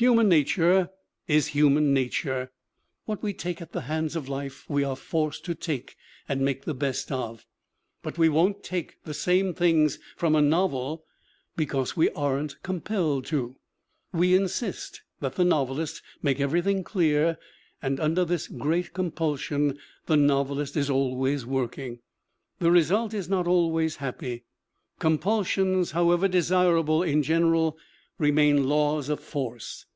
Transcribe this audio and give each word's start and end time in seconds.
Human 0.00 0.28
nature 0.28 0.90
is 1.26 1.48
human 1.48 1.92
nature; 1.92 2.52
what 3.06 3.20
we 3.20 3.32
take 3.32 3.60
at 3.60 3.72
the 3.72 3.80
hands 3.90 4.14
of 4.14 4.28
life 4.28 4.64
we 4.70 4.84
are 4.84 4.94
forced 4.94 5.44
to 5.46 5.56
take 5.56 5.96
and 6.28 6.40
make 6.40 6.64
the 6.64 6.72
best 6.72 7.10
of; 7.10 7.44
but 8.00 8.16
we 8.16 8.28
won't 8.28 8.62
take 8.62 9.02
the 9.02 9.12
same 9.12 9.52
things 9.54 9.98
from 10.16 10.36
a 10.36 10.40
novel 10.40 11.04
because 11.56 11.96
we 11.96 12.10
aren't 12.10 12.62
compelled 12.62 13.24
to. 13.24 13.56
We 14.12 14.36
in 14.36 14.46
sist 14.46 15.02
that 15.18 15.34
the 15.34 15.42
novelist 15.44 16.00
make 16.22 16.38
everything 16.38 16.84
clear 16.84 17.36
and 17.82 17.98
under 17.98 18.24
this 18.24 18.46
great 18.46 18.92
compulsion 18.94 19.80
the 20.06 20.16
novelist 20.16 20.76
is 20.76 20.88
always 20.88 21.44
working. 21.44 21.98
The 22.60 22.70
result 22.70 23.12
is 23.14 23.28
not 23.28 23.48
always 23.48 23.96
happy. 23.96 24.44
Compulsions, 25.00 25.90
how 25.90 26.12
ever 26.12 26.28
desirable 26.28 27.02
in 27.02 27.24
general, 27.24 27.76
remain 28.20 28.68
laws 28.68 29.08
of 29.08 29.18
force. 29.18 29.86